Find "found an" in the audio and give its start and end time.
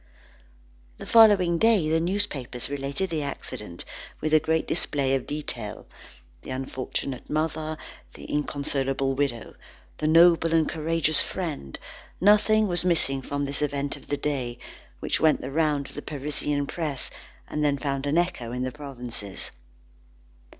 17.77-18.17